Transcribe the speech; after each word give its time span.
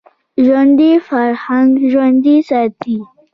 ژوندي 0.45 0.91
فرهنګ 1.07 1.69
ژوندی 1.91 2.37
ساتي 2.49 2.97